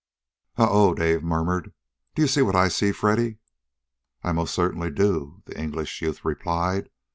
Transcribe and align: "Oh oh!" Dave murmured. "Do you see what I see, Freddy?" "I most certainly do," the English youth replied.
"Oh 0.57 0.67
oh!" 0.67 0.93
Dave 0.95 1.21
murmured. 1.21 1.73
"Do 2.15 2.23
you 2.23 2.27
see 2.27 2.41
what 2.41 2.55
I 2.55 2.69
see, 2.69 2.91
Freddy?" 2.91 3.37
"I 4.23 4.31
most 4.31 4.51
certainly 4.55 4.89
do," 4.89 5.43
the 5.45 5.55
English 5.55 6.01
youth 6.01 6.25
replied. 6.25 6.89